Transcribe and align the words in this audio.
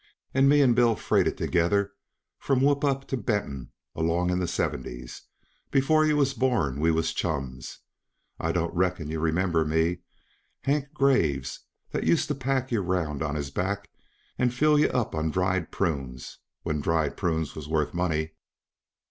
And 0.33 0.49
me 0.49 0.63
and 0.63 0.75
Bill 0.75 0.95
freighted 0.95 1.37
together 1.37 1.93
from 2.39 2.59
Whoop 2.63 2.83
up 2.83 3.07
to 3.09 3.15
Benton 3.17 3.71
along 3.93 4.31
in 4.31 4.39
the 4.39 4.47
seventies. 4.47 5.21
Before 5.69 6.03
yuh 6.07 6.15
was 6.17 6.33
born 6.33 6.79
we 6.79 6.89
was 6.89 7.13
chums. 7.13 7.77
I 8.39 8.51
don't 8.51 8.73
reckon 8.73 9.09
you'd 9.11 9.19
remember 9.19 9.63
me? 9.63 9.99
Hank 10.61 10.91
Graves, 10.95 11.59
that 11.91 12.03
used 12.03 12.27
to 12.29 12.33
pack 12.33 12.71
yuh 12.71 12.81
around 12.81 13.21
on 13.21 13.35
his 13.35 13.51
back, 13.51 13.91
and 14.39 14.51
fill 14.51 14.79
yuh 14.79 14.89
up 14.89 15.13
on 15.13 15.29
dried 15.29 15.69
prunes 15.71 16.39
when 16.63 16.81
dried 16.81 17.15
prunes 17.15 17.53
was 17.55 17.67
worth 17.69 17.93
money? 17.93 18.31